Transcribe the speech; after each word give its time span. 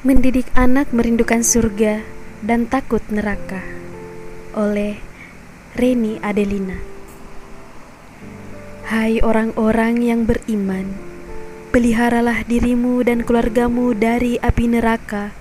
Mendidik 0.00 0.48
anak 0.56 0.96
merindukan 0.96 1.44
surga 1.44 2.00
dan 2.40 2.64
takut 2.64 3.04
neraka 3.12 3.60
oleh 4.56 4.96
Reni 5.76 6.16
Adelina. 6.24 6.80
Hai 8.88 9.20
orang-orang 9.20 10.00
yang 10.00 10.24
beriman, 10.24 10.96
peliharalah 11.68 12.48
dirimu 12.48 13.04
dan 13.04 13.28
keluargamu 13.28 13.92
dari 13.92 14.40
api 14.40 14.72
neraka 14.72 15.36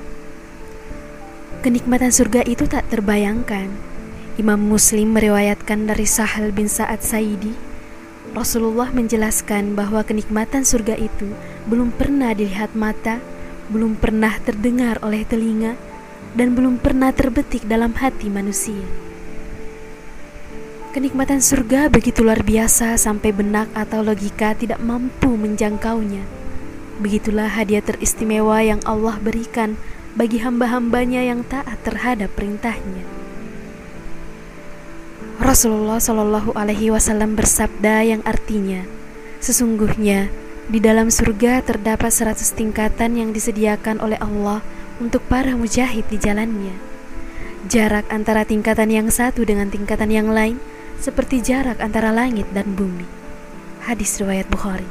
Kenikmatan 1.62 2.10
surga 2.10 2.42
itu 2.50 2.66
tak 2.66 2.90
terbayangkan. 2.90 3.70
Imam 4.42 4.58
Muslim 4.58 5.14
meriwayatkan 5.14 5.86
dari 5.86 6.10
Sahal 6.10 6.50
bin 6.50 6.66
Sa'ad 6.66 7.06
Saidi 7.06 7.54
Rasulullah 8.32 8.88
menjelaskan 8.96 9.76
bahwa 9.76 10.08
kenikmatan 10.08 10.64
surga 10.64 10.96
itu 10.96 11.36
belum 11.68 11.92
pernah 11.92 12.32
dilihat 12.32 12.72
mata, 12.80 13.20
belum 13.68 14.00
pernah 14.00 14.40
terdengar 14.40 15.04
oleh 15.04 15.28
telinga, 15.28 15.76
dan 16.36 16.56
belum 16.56 16.80
pernah 16.80 17.12
terbetik 17.12 17.68
dalam 17.68 17.92
hati 17.96 18.32
manusia. 18.32 18.84
Kenikmatan 20.92 21.40
surga 21.40 21.88
begitu 21.88 22.20
luar 22.20 22.44
biasa 22.44 23.00
sampai 23.00 23.32
benak 23.32 23.72
atau 23.72 24.04
logika 24.04 24.52
tidak 24.52 24.84
mampu 24.84 25.40
menjangkaunya. 25.40 26.28
Begitulah 27.00 27.48
hadiah 27.48 27.80
teristimewa 27.80 28.60
yang 28.60 28.84
Allah 28.84 29.16
berikan 29.24 29.80
bagi 30.20 30.44
hamba-hambanya 30.44 31.24
yang 31.24 31.48
taat 31.48 31.80
terhadap 31.88 32.36
perintahnya. 32.36 33.08
Rasulullah 35.40 35.98
Shallallahu 35.98 36.54
Alaihi 36.54 36.92
Wasallam 36.92 37.40
bersabda 37.40 38.04
yang 38.06 38.22
artinya, 38.28 38.84
sesungguhnya 39.40 40.28
di 40.68 40.78
dalam 40.84 41.10
surga 41.10 41.66
terdapat 41.66 42.12
seratus 42.14 42.54
tingkatan 42.54 43.18
yang 43.18 43.32
disediakan 43.32 44.04
oleh 44.04 44.20
Allah 44.22 44.60
untuk 45.00 45.24
para 45.30 45.56
mujahid 45.56 46.10
di 46.12 46.18
jalannya. 46.20 46.76
Jarak 47.70 48.10
antara 48.10 48.44
tingkatan 48.44 48.90
yang 48.90 49.08
satu 49.14 49.46
dengan 49.46 49.70
tingkatan 49.70 50.10
yang 50.10 50.34
lain 50.34 50.58
seperti 50.98 51.40
jarak 51.46 51.78
antara 51.78 52.10
langit 52.10 52.50
dan 52.52 52.74
bumi. 52.74 53.06
Hadis 53.86 54.18
riwayat 54.18 54.50
Bukhari. 54.50 54.86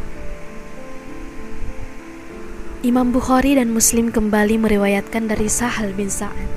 Imam 2.81 3.12
Bukhari 3.12 3.61
dan 3.61 3.69
Muslim 3.75 4.09
kembali 4.09 4.56
meriwayatkan 4.56 5.28
dari 5.28 5.53
Sahal 5.53 5.93
bin 5.93 6.09
Sa'ad. 6.09 6.48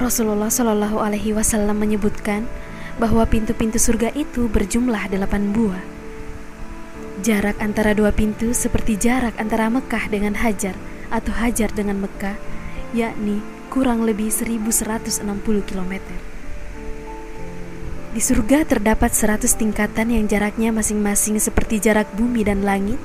Rasulullah 0.00 0.48
Shallallahu 0.48 0.96
Alaihi 0.96 1.36
Wasallam 1.36 1.76
menyebutkan 1.76 2.48
bahwa 2.96 3.28
pintu-pintu 3.28 3.76
surga 3.76 4.16
itu 4.16 4.48
berjumlah 4.48 5.12
delapan 5.12 5.52
buah. 5.52 5.84
Jarak 7.20 7.60
antara 7.60 7.92
dua 7.92 8.16
pintu 8.16 8.56
seperti 8.56 8.96
jarak 8.96 9.36
antara 9.36 9.68
Mekah 9.68 10.08
dengan 10.08 10.40
Hajar 10.40 10.72
atau 11.10 11.34
Hajar 11.34 11.70
dengan 11.74 11.98
Mekah, 12.00 12.38
yakni 12.94 13.42
kurang 13.70 14.02
lebih 14.02 14.30
1160 14.30 15.26
km. 15.62 15.94
Di 18.10 18.18
surga 18.18 18.66
terdapat 18.66 19.14
100 19.14 19.46
tingkatan 19.54 20.10
yang 20.10 20.26
jaraknya 20.26 20.74
masing-masing 20.74 21.38
seperti 21.38 21.78
jarak 21.78 22.10
bumi 22.18 22.42
dan 22.42 22.66
langit, 22.66 22.98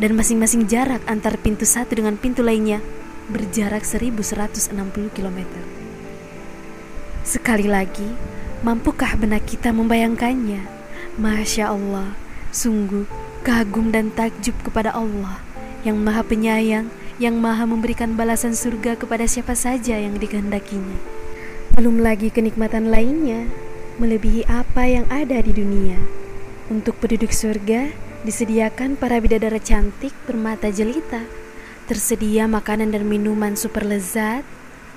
dan 0.00 0.16
masing-masing 0.16 0.64
jarak 0.64 1.04
antar 1.04 1.36
pintu 1.36 1.68
satu 1.68 1.92
dengan 2.00 2.16
pintu 2.16 2.40
lainnya 2.40 2.80
berjarak 3.28 3.84
1160 3.84 4.72
km. 5.12 5.38
Sekali 7.24 7.68
lagi, 7.68 8.08
mampukah 8.64 9.16
benak 9.16 9.44
kita 9.44 9.72
membayangkannya? 9.72 10.64
Masya 11.20 11.72
Allah, 11.72 12.16
sungguh 12.48 13.04
kagum 13.44 13.92
dan 13.92 14.08
takjub 14.08 14.56
kepada 14.64 14.96
Allah 14.96 15.36
yang 15.84 16.00
maha 16.00 16.24
penyayang 16.24 16.88
yang 17.22 17.38
maha 17.38 17.62
memberikan 17.62 18.18
balasan 18.18 18.58
surga 18.58 18.98
kepada 18.98 19.30
siapa 19.30 19.54
saja 19.54 19.94
yang 19.94 20.18
dikehendakinya. 20.18 20.98
Belum 21.74 22.02
lagi 22.02 22.30
kenikmatan 22.30 22.90
lainnya, 22.90 23.46
melebihi 24.02 24.46
apa 24.50 24.86
yang 24.90 25.06
ada 25.10 25.38
di 25.38 25.54
dunia. 25.54 25.98
Untuk 26.70 26.98
penduduk 26.98 27.30
surga, 27.30 27.94
disediakan 28.26 28.98
para 28.98 29.20
bidadara 29.22 29.60
cantik 29.62 30.14
bermata 30.26 30.72
jelita, 30.72 31.22
tersedia 31.86 32.50
makanan 32.50 32.90
dan 32.90 33.06
minuman 33.06 33.54
super 33.54 33.84
lezat, 33.86 34.42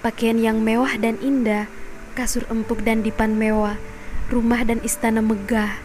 pakaian 0.01 0.39
yang 0.39 0.63
mewah 0.63 0.95
dan 0.97 1.19
indah, 1.19 1.69
kasur 2.17 2.47
empuk 2.50 2.81
dan 2.81 3.03
dipan 3.06 3.38
mewah, 3.38 3.77
rumah 4.31 4.63
dan 4.66 4.81
istana 4.81 5.22
megah, 5.22 5.77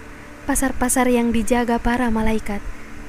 pasar-pasar 0.49 1.11
yang 1.11 1.35
dijaga 1.35 1.77
para 1.77 2.09
malaikat, 2.09 2.63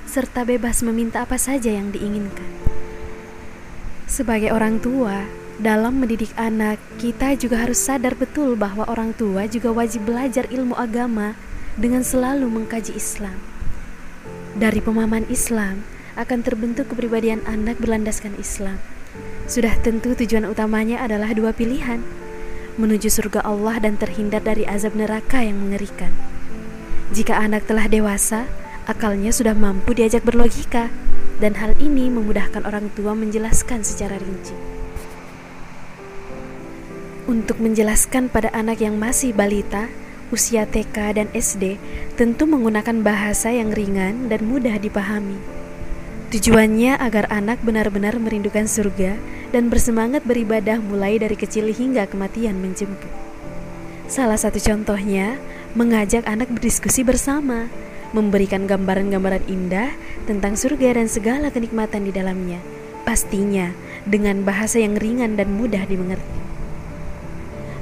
serta 0.09 0.43
bebas 0.43 0.83
meminta 0.83 1.23
apa 1.23 1.39
saja 1.39 1.71
yang 1.71 1.93
diinginkan. 1.93 2.62
Sebagai 4.13 4.53
orang 4.53 4.77
tua, 4.77 5.25
dalam 5.57 5.97
mendidik 5.97 6.37
anak, 6.37 6.77
kita 7.01 7.33
juga 7.33 7.65
harus 7.65 7.81
sadar 7.81 8.13
betul 8.13 8.53
bahwa 8.53 8.85
orang 8.85 9.09
tua 9.17 9.49
juga 9.49 9.73
wajib 9.73 10.05
belajar 10.05 10.45
ilmu 10.53 10.77
agama 10.77 11.33
dengan 11.81 12.05
selalu 12.05 12.45
mengkaji 12.45 12.93
Islam. 12.93 13.33
Dari 14.53 14.77
pemahaman 14.85 15.25
Islam 15.33 15.81
akan 16.13 16.45
terbentuk 16.45 16.93
kepribadian 16.93 17.41
anak 17.49 17.81
berlandaskan 17.81 18.37
Islam. 18.37 18.77
Sudah 19.49 19.73
tentu 19.81 20.13
tujuan 20.13 20.45
utamanya 20.45 21.01
adalah 21.01 21.33
dua 21.33 21.49
pilihan, 21.49 22.05
menuju 22.77 23.09
surga 23.09 23.41
Allah 23.41 23.81
dan 23.81 23.97
terhindar 23.97 24.45
dari 24.45 24.61
azab 24.69 24.93
neraka 24.93 25.41
yang 25.41 25.57
mengerikan. 25.57 26.13
Jika 27.09 27.33
anak 27.33 27.65
telah 27.65 27.89
dewasa, 27.89 28.45
akalnya 28.85 29.33
sudah 29.33 29.57
mampu 29.57 29.97
diajak 29.97 30.21
berlogika, 30.21 30.93
dan 31.43 31.59
hal 31.59 31.75
ini 31.83 32.07
memudahkan 32.07 32.63
orang 32.63 32.87
tua 32.95 33.11
menjelaskan 33.11 33.83
secara 33.83 34.15
rinci. 34.15 34.55
Untuk 37.27 37.59
menjelaskan 37.59 38.31
pada 38.31 38.47
anak 38.55 38.79
yang 38.79 38.95
masih 38.95 39.35
balita, 39.35 39.91
usia 40.31 40.63
TK 40.63 41.19
dan 41.19 41.27
SD, 41.35 41.75
tentu 42.15 42.47
menggunakan 42.47 43.03
bahasa 43.03 43.51
yang 43.51 43.75
ringan 43.75 44.31
dan 44.31 44.47
mudah 44.47 44.79
dipahami. 44.79 45.35
Tujuannya 46.31 46.95
agar 46.95 47.27
anak 47.27 47.59
benar-benar 47.61 48.15
merindukan 48.23 48.63
surga 48.63 49.19
dan 49.51 49.67
bersemangat 49.67 50.23
beribadah 50.23 50.79
mulai 50.79 51.19
dari 51.19 51.35
kecil 51.35 51.69
hingga 51.69 52.07
kematian 52.07 52.57
menjemput. 52.57 53.11
Salah 54.07 54.39
satu 54.39 54.57
contohnya, 54.63 55.37
mengajak 55.75 56.25
anak 56.25 56.49
berdiskusi 56.49 57.05
bersama, 57.05 57.69
memberikan 58.13 58.69
gambaran-gambaran 58.69 59.49
indah 59.49 59.91
tentang 60.29 60.53
surga 60.55 61.01
dan 61.01 61.09
segala 61.09 61.49
kenikmatan 61.49 62.05
di 62.07 62.13
dalamnya. 62.13 62.61
Pastinya 63.03 63.75
dengan 64.07 64.47
bahasa 64.47 64.79
yang 64.79 64.95
ringan 64.95 65.35
dan 65.35 65.51
mudah 65.57 65.83
dimengerti. 65.89 66.39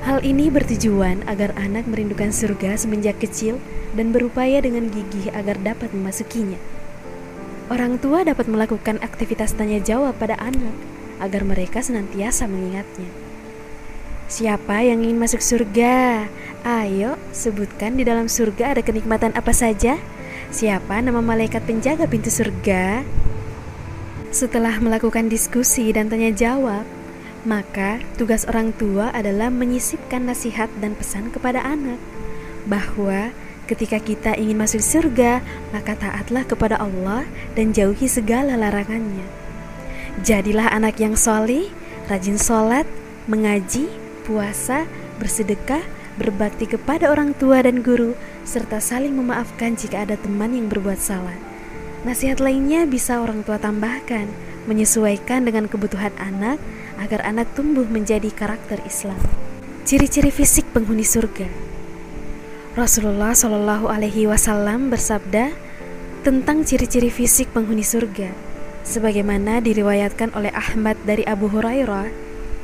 Hal 0.01 0.25
ini 0.25 0.49
bertujuan 0.49 1.21
agar 1.29 1.53
anak 1.61 1.85
merindukan 1.85 2.33
surga 2.33 2.73
semenjak 2.73 3.21
kecil 3.21 3.61
dan 3.93 4.09
berupaya 4.09 4.57
dengan 4.57 4.89
gigih 4.89 5.29
agar 5.29 5.61
dapat 5.61 5.93
memasukinya. 5.93 6.57
Orang 7.69 8.01
tua 8.01 8.25
dapat 8.25 8.49
melakukan 8.49 8.97
aktivitas 8.99 9.53
tanya 9.53 9.77
jawab 9.77 10.17
pada 10.17 10.35
anak 10.41 10.73
agar 11.21 11.45
mereka 11.45 11.85
senantiasa 11.85 12.49
mengingatnya. 12.49 13.07
Siapa 14.25 14.81
yang 14.81 15.05
ingin 15.05 15.21
masuk 15.21 15.43
surga? 15.43 16.25
Ayo, 16.65 17.19
sebutkan 17.29 17.99
di 17.99 18.07
dalam 18.07 18.25
surga 18.25 18.73
ada 18.73 18.81
kenikmatan 18.81 19.35
apa 19.37 19.53
saja? 19.53 20.01
Siapa 20.51 20.99
nama 20.99 21.23
malaikat 21.23 21.63
penjaga 21.63 22.11
pintu 22.11 22.27
surga? 22.27 23.07
Setelah 24.35 24.83
melakukan 24.83 25.31
diskusi 25.31 25.95
dan 25.95 26.11
tanya 26.11 26.27
jawab, 26.27 26.83
maka 27.47 28.03
tugas 28.19 28.43
orang 28.43 28.75
tua 28.75 29.15
adalah 29.15 29.47
menyisipkan 29.47 30.27
nasihat 30.27 30.67
dan 30.83 30.91
pesan 30.99 31.31
kepada 31.31 31.63
anak 31.63 31.95
bahwa 32.67 33.31
ketika 33.63 34.03
kita 34.03 34.35
ingin 34.35 34.59
masuk 34.59 34.83
surga, 34.83 35.39
maka 35.71 35.95
taatlah 35.95 36.43
kepada 36.43 36.75
Allah 36.83 37.23
dan 37.55 37.71
jauhi 37.71 38.11
segala 38.11 38.59
larangannya. 38.59 39.23
Jadilah 40.19 40.67
anak 40.67 40.99
yang 40.99 41.15
solih, 41.15 41.71
rajin 42.11 42.35
sholat, 42.35 42.83
mengaji, 43.23 43.87
puasa, 44.27 44.83
bersedekah, 45.15 45.87
berbakti 46.19 46.67
kepada 46.67 47.11
orang 47.11 47.31
tua 47.37 47.63
dan 47.63 47.85
guru, 47.85 48.17
serta 48.43 48.81
saling 48.81 49.15
memaafkan 49.15 49.77
jika 49.77 50.03
ada 50.03 50.15
teman 50.19 50.51
yang 50.55 50.67
berbuat 50.67 50.99
salah. 50.99 51.35
Nasihat 52.01 52.41
lainnya 52.41 52.89
bisa 52.89 53.21
orang 53.21 53.45
tua 53.45 53.61
tambahkan, 53.61 54.25
menyesuaikan 54.65 55.45
dengan 55.45 55.69
kebutuhan 55.69 56.11
anak 56.17 56.57
agar 56.97 57.21
anak 57.25 57.49
tumbuh 57.53 57.85
menjadi 57.85 58.29
karakter 58.33 58.81
Islam. 58.85 59.17
Ciri-ciri 59.85 60.29
fisik 60.29 60.65
penghuni 60.73 61.05
surga. 61.05 61.49
Rasulullah 62.77 63.35
Shallallahu 63.35 63.91
Alaihi 63.91 64.31
Wasallam 64.31 64.93
bersabda 64.93 65.51
tentang 66.21 66.63
ciri-ciri 66.63 67.09
fisik 67.09 67.49
penghuni 67.51 67.83
surga, 67.83 68.31
sebagaimana 68.85 69.59
diriwayatkan 69.59 70.31
oleh 70.37 70.53
Ahmad 70.53 70.95
dari 71.03 71.25
Abu 71.25 71.49
Hurairah 71.49 72.07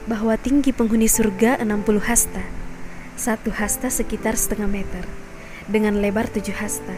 bahwa 0.08 0.38
tinggi 0.40 0.72
penghuni 0.72 1.10
surga 1.12 1.60
60 1.60 2.08
hasta, 2.08 2.46
satu 3.18 3.50
hasta 3.50 3.90
sekitar 3.90 4.38
setengah 4.38 4.69
meter, 4.69 5.04
dengan 5.66 5.98
lebar 5.98 6.30
tujuh 6.30 6.54
hasta. 6.56 6.96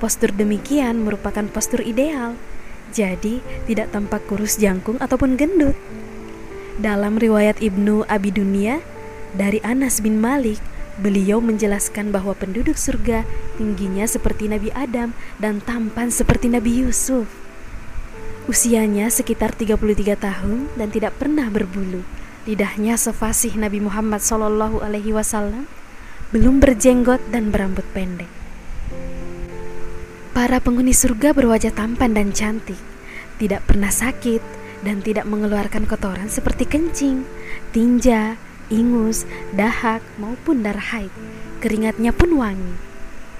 Postur 0.00 0.32
demikian 0.32 1.04
merupakan 1.04 1.44
postur 1.46 1.84
ideal, 1.84 2.34
jadi 2.90 3.44
tidak 3.68 3.92
tampak 3.92 4.24
kurus 4.26 4.56
jangkung 4.56 4.96
ataupun 4.98 5.36
gendut. 5.36 5.76
Dalam 6.80 7.20
riwayat 7.20 7.60
Ibnu 7.60 8.08
Abi 8.08 8.32
Dunia, 8.32 8.80
dari 9.36 9.60
Anas 9.60 10.00
bin 10.00 10.16
Malik, 10.16 10.58
beliau 10.98 11.38
menjelaskan 11.38 12.10
bahwa 12.10 12.32
penduduk 12.34 12.74
surga 12.74 13.22
tingginya 13.60 14.08
seperti 14.08 14.50
Nabi 14.50 14.72
Adam 14.74 15.14
dan 15.38 15.60
tampan 15.62 16.10
seperti 16.10 16.50
Nabi 16.50 16.82
Yusuf. 16.86 17.28
Usianya 18.48 19.12
sekitar 19.12 19.52
33 19.52 20.16
tahun 20.16 20.72
dan 20.80 20.88
tidak 20.88 21.20
pernah 21.20 21.52
berbulu. 21.52 22.00
Lidahnya 22.48 22.96
sefasih 22.96 23.60
Nabi 23.60 23.76
Muhammad 23.76 24.24
Shallallahu 24.24 24.80
alaihi 24.80 25.12
wasallam, 25.12 25.68
belum 26.32 26.64
berjenggot 26.64 27.20
dan 27.28 27.52
berambut 27.52 27.84
pendek. 27.92 28.32
Para 30.32 30.56
penghuni 30.56 30.96
surga 30.96 31.36
berwajah 31.36 31.76
tampan 31.76 32.16
dan 32.16 32.32
cantik, 32.32 32.80
tidak 33.36 33.68
pernah 33.68 33.92
sakit 33.92 34.40
dan 34.80 35.04
tidak 35.04 35.28
mengeluarkan 35.28 35.84
kotoran 35.84 36.32
seperti 36.32 36.64
kencing, 36.64 37.28
tinja, 37.76 38.40
ingus, 38.72 39.28
dahak, 39.52 40.00
maupun 40.16 40.64
darah 40.64 40.96
haid. 40.96 41.12
Keringatnya 41.60 42.16
pun 42.16 42.32
wangi. 42.32 42.80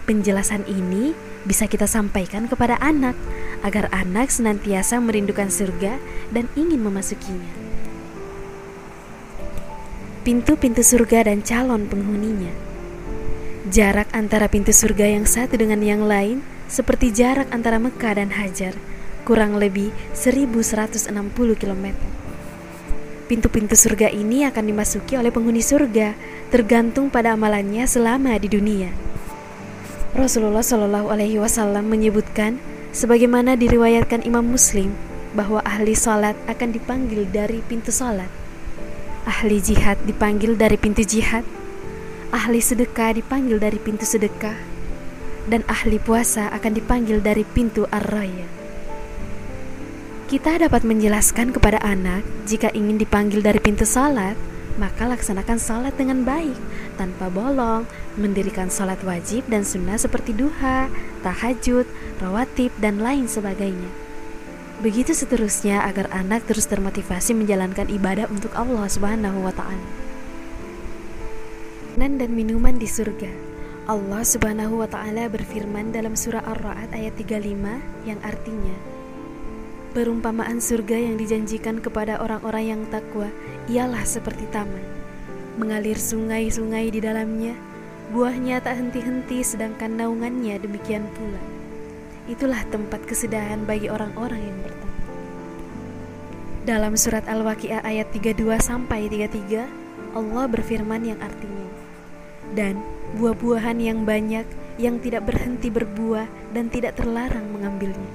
Penjelasan 0.04 0.68
ini 0.68 1.16
bisa 1.48 1.64
kita 1.64 1.88
sampaikan 1.88 2.44
kepada 2.44 2.76
anak 2.76 3.16
agar 3.64 3.88
anak 3.88 4.28
senantiasa 4.28 5.00
merindukan 5.00 5.48
surga 5.48 5.96
dan 6.28 6.44
ingin 6.60 6.84
memasukinya. 6.84 7.67
Pintu-pintu 10.28 10.84
surga 10.84 11.24
dan 11.24 11.40
calon 11.40 11.88
penghuninya. 11.88 12.52
Jarak 13.72 14.12
antara 14.12 14.44
pintu 14.44 14.76
surga 14.76 15.08
yang 15.16 15.24
satu 15.24 15.56
dengan 15.56 15.80
yang 15.80 16.04
lain 16.04 16.44
seperti 16.68 17.16
jarak 17.16 17.48
antara 17.48 17.80
Mekah 17.80 18.20
dan 18.20 18.36
Hajar, 18.36 18.76
kurang 19.24 19.56
lebih 19.56 19.88
1160 20.12 21.08
km. 21.56 21.96
Pintu-pintu 23.24 23.72
surga 23.72 24.12
ini 24.12 24.44
akan 24.44 24.68
dimasuki 24.68 25.16
oleh 25.16 25.32
penghuni 25.32 25.64
surga, 25.64 26.12
tergantung 26.52 27.08
pada 27.08 27.32
amalannya 27.32 27.88
selama 27.88 28.36
di 28.36 28.52
dunia. 28.52 28.92
Rasulullah 30.12 30.60
Shallallahu 30.60 31.08
Alaihi 31.08 31.40
Wasallam 31.40 31.88
menyebutkan, 31.88 32.60
sebagaimana 32.92 33.56
diriwayatkan 33.56 34.28
Imam 34.28 34.44
Muslim, 34.44 34.92
bahwa 35.32 35.64
ahli 35.64 35.96
salat 35.96 36.36
akan 36.44 36.76
dipanggil 36.76 37.24
dari 37.32 37.64
pintu 37.64 37.88
salat, 37.88 38.28
ahli 39.28 39.60
jihad 39.60 40.00
dipanggil 40.08 40.56
dari 40.56 40.80
pintu 40.80 41.04
jihad, 41.04 41.44
ahli 42.32 42.64
sedekah 42.64 43.12
dipanggil 43.12 43.60
dari 43.60 43.76
pintu 43.76 44.08
sedekah, 44.08 44.56
dan 45.52 45.60
ahli 45.68 46.00
puasa 46.00 46.48
akan 46.48 46.72
dipanggil 46.72 47.20
dari 47.20 47.44
pintu 47.44 47.84
ar-raya. 47.92 48.48
Kita 50.32 50.56
dapat 50.56 50.80
menjelaskan 50.80 51.52
kepada 51.52 51.76
anak 51.84 52.24
jika 52.48 52.72
ingin 52.72 52.96
dipanggil 52.96 53.44
dari 53.44 53.60
pintu 53.60 53.84
salat, 53.84 54.36
maka 54.80 55.04
laksanakan 55.04 55.60
salat 55.60 55.92
dengan 56.00 56.24
baik, 56.24 56.56
tanpa 56.96 57.28
bolong, 57.28 57.84
mendirikan 58.16 58.72
salat 58.72 59.00
wajib 59.04 59.44
dan 59.52 59.60
sunnah 59.60 60.00
seperti 60.00 60.32
duha, 60.32 60.88
tahajud, 61.20 61.84
rawatib, 62.16 62.72
dan 62.80 63.04
lain 63.04 63.28
sebagainya. 63.28 64.07
Begitu 64.78 65.10
seterusnya 65.10 65.82
agar 65.90 66.06
anak 66.14 66.46
terus 66.46 66.70
termotivasi 66.70 67.34
menjalankan 67.34 67.90
ibadah 67.90 68.30
untuk 68.30 68.54
Allah 68.54 68.86
Subhanahu 68.86 69.42
wa 69.42 69.50
taala. 69.50 69.88
dan 71.98 72.30
minuman 72.30 72.78
di 72.78 72.86
surga. 72.86 73.26
Allah 73.90 74.22
Subhanahu 74.22 74.78
wa 74.78 74.86
taala 74.86 75.26
berfirman 75.26 75.90
dalam 75.90 76.14
surah 76.14 76.46
Ar-Ra'd 76.46 76.94
ayat 76.94 77.18
35 77.18 78.06
yang 78.06 78.22
artinya 78.22 78.76
Perumpamaan 79.98 80.62
surga 80.62 80.94
yang 80.94 81.18
dijanjikan 81.18 81.82
kepada 81.82 82.22
orang-orang 82.22 82.70
yang 82.70 82.82
takwa 82.86 83.26
ialah 83.66 84.06
seperti 84.06 84.46
taman. 84.54 84.86
Mengalir 85.58 85.98
sungai-sungai 85.98 86.94
di 86.94 87.02
dalamnya, 87.02 87.58
buahnya 88.14 88.62
tak 88.62 88.78
henti-henti 88.78 89.42
sedangkan 89.42 89.98
naungannya 89.98 90.54
demikian 90.62 91.02
pula. 91.18 91.57
Itulah 92.28 92.60
tempat 92.68 93.08
kesedahan 93.08 93.64
bagi 93.64 93.88
orang-orang 93.88 94.52
yang 94.52 94.58
bertakwa. 94.60 94.92
Dalam 96.68 96.92
surat 97.00 97.24
Al-Waqiah 97.24 97.80
ayat 97.80 98.12
32 98.12 98.60
sampai 98.60 99.08
33, 99.08 99.64
Allah 100.12 100.44
berfirman 100.44 101.08
yang 101.08 101.16
artinya, 101.24 101.68
"Dan 102.52 102.84
buah-buahan 103.16 103.80
yang 103.80 104.04
banyak 104.04 104.44
yang 104.76 105.00
tidak 105.00 105.24
berhenti 105.24 105.72
berbuah 105.72 106.28
dan 106.52 106.68
tidak 106.68 107.00
terlarang 107.00 107.48
mengambilnya." 107.48 108.12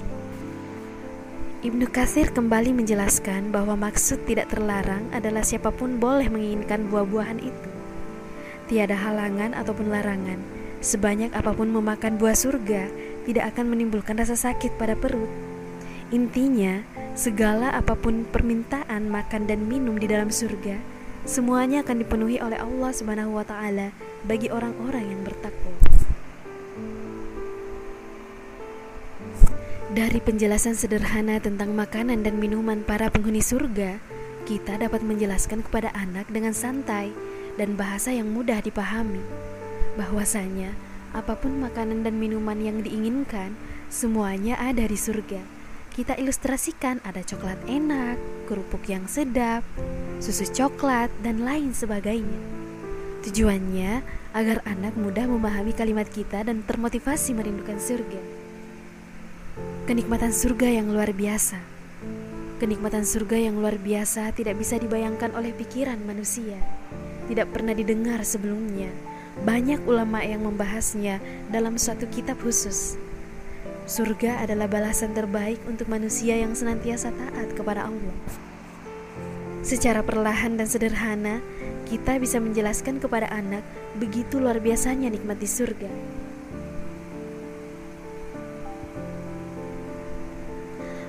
Ibnu 1.66 1.90
Katsir 1.90 2.30
kembali 2.30 2.70
menjelaskan 2.70 3.50
bahwa 3.50 3.74
maksud 3.74 4.22
tidak 4.30 4.54
terlarang 4.54 5.10
adalah 5.10 5.42
siapa 5.42 5.74
pun 5.74 5.98
boleh 5.98 6.30
menginginkan 6.30 6.86
buah-buahan 6.86 7.42
itu. 7.42 7.70
Tiada 8.70 8.94
halangan 8.94 9.58
ataupun 9.58 9.90
larangan, 9.90 10.38
sebanyak 10.78 11.34
apa 11.34 11.50
pun 11.50 11.74
memakan 11.74 12.20
buah 12.20 12.38
surga 12.38 13.03
tidak 13.24 13.56
akan 13.56 13.76
menimbulkan 13.76 14.16
rasa 14.20 14.36
sakit 14.36 14.76
pada 14.76 14.96
perut. 14.96 15.28
Intinya, 16.12 16.84
segala 17.16 17.72
apa 17.72 17.96
pun 17.96 18.28
permintaan 18.28 19.08
makan 19.08 19.48
dan 19.48 19.64
minum 19.66 19.96
di 19.96 20.06
dalam 20.06 20.28
surga, 20.28 20.76
semuanya 21.24 21.80
akan 21.80 22.04
dipenuhi 22.04 22.38
oleh 22.38 22.60
Allah 22.60 22.92
Subhanahu 22.92 23.40
wa 23.40 23.44
taala 23.44 23.90
bagi 24.28 24.52
orang-orang 24.52 25.10
yang 25.10 25.20
bertakwa. 25.24 25.74
Dari 29.94 30.18
penjelasan 30.18 30.74
sederhana 30.74 31.38
tentang 31.38 31.70
makanan 31.70 32.26
dan 32.26 32.36
minuman 32.42 32.82
para 32.82 33.06
penghuni 33.14 33.38
surga, 33.38 34.02
kita 34.44 34.76
dapat 34.76 35.06
menjelaskan 35.06 35.62
kepada 35.64 35.94
anak 35.94 36.26
dengan 36.28 36.50
santai 36.50 37.14
dan 37.54 37.78
bahasa 37.78 38.10
yang 38.10 38.28
mudah 38.28 38.58
dipahami 38.58 39.22
bahwasanya 39.94 40.74
apa 41.14 41.38
pun 41.38 41.62
makanan 41.62 42.02
dan 42.02 42.18
minuman 42.18 42.58
yang 42.58 42.82
diinginkan, 42.82 43.54
semuanya 43.86 44.58
ada 44.58 44.82
di 44.82 44.98
surga. 44.98 45.38
Kita 45.94 46.18
ilustrasikan 46.18 46.98
ada 47.06 47.22
coklat 47.22 47.54
enak, 47.70 48.18
kerupuk 48.50 48.82
yang 48.90 49.06
sedap, 49.06 49.62
susu 50.18 50.42
coklat, 50.50 51.06
dan 51.22 51.46
lain 51.46 51.70
sebagainya. 51.70 52.42
Tujuannya 53.22 54.02
agar 54.34 54.66
anak 54.66 54.98
mudah 54.98 55.30
memahami 55.30 55.70
kalimat 55.70 56.10
kita 56.10 56.42
dan 56.42 56.66
termotivasi 56.66 57.30
merindukan 57.38 57.78
surga. 57.78 58.18
Kenikmatan 59.86 60.34
surga 60.34 60.82
yang 60.82 60.90
luar 60.90 61.14
biasa. 61.14 61.62
Kenikmatan 62.58 63.06
surga 63.06 63.38
yang 63.38 63.62
luar 63.62 63.78
biasa 63.78 64.34
tidak 64.34 64.58
bisa 64.58 64.82
dibayangkan 64.82 65.30
oleh 65.38 65.54
pikiran 65.54 66.02
manusia. 66.02 66.58
Tidak 67.30 67.46
pernah 67.54 67.70
didengar 67.70 68.26
sebelumnya. 68.26 69.13
Banyak 69.42 69.82
ulama 69.90 70.22
yang 70.22 70.46
membahasnya 70.46 71.18
dalam 71.50 71.74
suatu 71.74 72.06
kitab 72.06 72.38
khusus. 72.38 72.94
Surga 73.90 74.46
adalah 74.46 74.70
balasan 74.70 75.10
terbaik 75.10 75.58
untuk 75.66 75.90
manusia 75.90 76.38
yang 76.38 76.54
senantiasa 76.54 77.10
taat 77.10 77.50
kepada 77.58 77.90
Allah. 77.90 78.16
Secara 79.66 80.06
perlahan 80.06 80.54
dan 80.54 80.70
sederhana, 80.70 81.42
kita 81.90 82.22
bisa 82.22 82.38
menjelaskan 82.38 83.02
kepada 83.02 83.26
anak 83.34 83.66
begitu 83.98 84.38
luar 84.38 84.62
biasanya 84.62 85.10
nikmat 85.10 85.42
di 85.42 85.48
surga. 85.50 85.90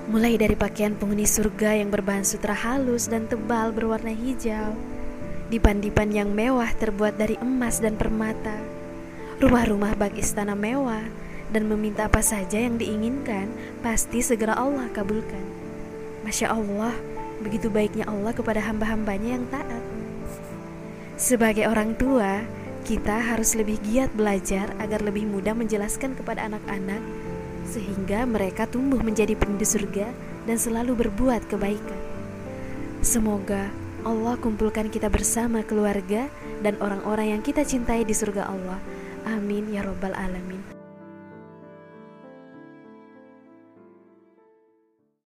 Mulai 0.10 0.40
dari 0.40 0.56
pakaian 0.56 0.96
penghuni 0.96 1.28
surga 1.28 1.82
yang 1.82 1.92
berbahan 1.92 2.24
sutra 2.24 2.56
halus 2.56 3.12
dan 3.12 3.28
tebal 3.28 3.76
berwarna 3.76 4.14
hijau, 4.16 4.72
dipan-dipan 5.50 6.10
yang 6.10 6.30
mewah 6.34 6.70
terbuat 6.76 7.20
dari 7.20 7.38
emas 7.42 7.78
dan 7.84 7.98
permata, 8.00 8.58
rumah-rumah 9.38 9.94
bak 9.94 10.18
istana 10.18 10.58
mewah, 10.58 11.06
dan 11.54 11.70
meminta 11.70 12.10
apa 12.10 12.26
saja 12.26 12.58
yang 12.58 12.82
diinginkan, 12.82 13.52
pasti 13.86 14.26
segera 14.26 14.58
Allah 14.58 14.90
kabulkan. 14.90 15.46
Masya 16.26 16.50
Allah, 16.50 16.94
begitu 17.42 17.70
baiknya 17.70 18.10
Allah 18.10 18.34
kepada 18.34 18.64
hamba-hambanya 18.66 19.38
yang 19.38 19.46
taat. 19.54 19.84
Sebagai 21.16 21.70
orang 21.70 21.94
tua, 21.96 22.42
kita 22.86 23.18
harus 23.34 23.54
lebih 23.54 23.82
giat 23.86 24.14
belajar 24.14 24.74
agar 24.82 25.02
lebih 25.02 25.26
mudah 25.26 25.58
menjelaskan 25.58 26.14
kepada 26.14 26.46
anak-anak 26.46 27.02
sehingga 27.66 28.30
mereka 28.30 28.70
tumbuh 28.70 29.02
menjadi 29.02 29.34
penduduk 29.34 29.66
surga 29.66 30.06
dan 30.46 30.58
selalu 30.62 31.06
berbuat 31.06 31.50
kebaikan. 31.50 31.98
Semoga 33.02 33.85
Allah 34.06 34.38
kumpulkan 34.38 34.94
kita 34.94 35.10
bersama 35.10 35.66
keluarga 35.66 36.30
dan 36.62 36.78
orang-orang 36.78 37.34
yang 37.34 37.42
kita 37.42 37.66
cintai 37.66 38.06
di 38.06 38.14
surga 38.14 38.46
Allah. 38.46 38.78
Amin 39.26 39.74
ya 39.74 39.82
Robbal 39.82 40.14
'Alamin. 40.14 40.55